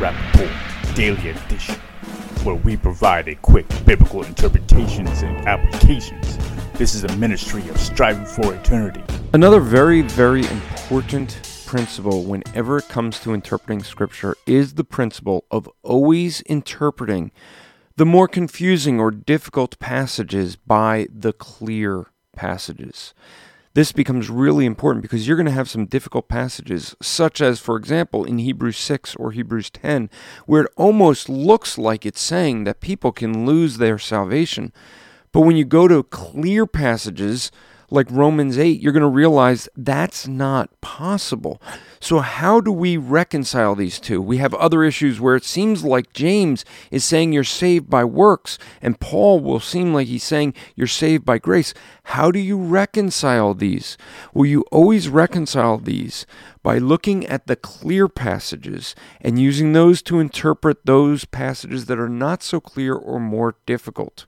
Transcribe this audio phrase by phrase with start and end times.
[0.00, 1.74] Welcome to the Rapp Report Daily Edition,
[2.44, 6.38] where we provide a quick biblical interpretations and applications.
[6.74, 9.02] This is a ministry of striving for eternity.
[9.32, 15.68] Another very, very important principle whenever it comes to interpreting scripture is the principle of
[15.82, 17.30] always interpreting
[17.96, 23.14] the more confusing or difficult passages by the clear passages.
[23.74, 27.76] This becomes really important because you're going to have some difficult passages, such as, for
[27.76, 30.10] example, in Hebrews 6 or Hebrews 10,
[30.46, 34.72] where it almost looks like it's saying that people can lose their salvation.
[35.32, 37.52] But when you go to clear passages
[37.90, 41.60] like Romans 8, you're going to realize that's not possible.
[42.00, 44.20] So, how do we reconcile these two?
[44.20, 48.58] We have other issues where it seems like James is saying you're saved by works,
[48.82, 51.72] and Paul will seem like he's saying you're saved by grace.
[52.04, 53.96] How do you reconcile these?
[54.34, 56.26] Well, you always reconcile these
[56.62, 62.08] by looking at the clear passages and using those to interpret those passages that are
[62.08, 64.26] not so clear or more difficult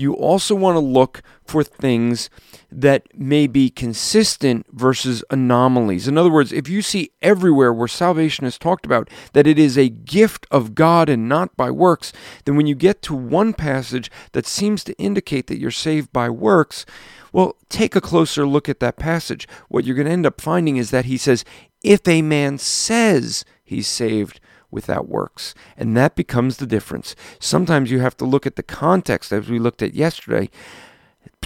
[0.00, 2.30] you also want to look for things
[2.70, 6.08] that may be consistent versus anomalies.
[6.08, 9.76] In other words, if you see everywhere where salvation is talked about that it is
[9.76, 12.12] a gift of God and not by works,
[12.44, 16.30] then when you get to one passage that seems to indicate that you're saved by
[16.30, 16.86] works,
[17.32, 19.46] well, take a closer look at that passage.
[19.68, 21.44] What you're going to end up finding is that he says,
[21.82, 25.54] if a man says he's saved, without works.
[25.76, 27.14] And that becomes the difference.
[27.38, 30.50] Sometimes you have to look at the context, as we looked at yesterday,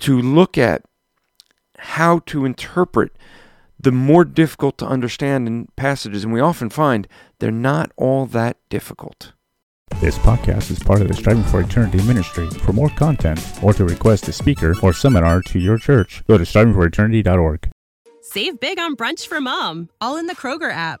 [0.00, 0.82] to look at
[1.78, 3.16] how to interpret
[3.78, 6.24] the more difficult to understand in passages.
[6.24, 7.06] And we often find
[7.38, 9.32] they're not all that difficult.
[10.00, 12.48] This podcast is part of the Striving for Eternity ministry.
[12.50, 16.44] For more content or to request a speaker or seminar to your church, go to
[16.44, 17.70] strivingforeternity.org.
[18.20, 21.00] Save big on brunch for mom, all in the Kroger app.